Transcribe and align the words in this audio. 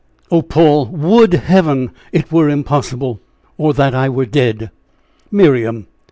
"Oh, 0.31 0.41
Paul! 0.41 0.87
would 0.87 1.33
Heaven 1.33 1.91
it 2.11 2.31
were 2.31 2.49
impossible! 2.49 3.19
or 3.55 3.71
that 3.75 3.93
I 3.93 4.09
were 4.09 4.25
dead." 4.25 4.71
"Miriam! 5.31 5.85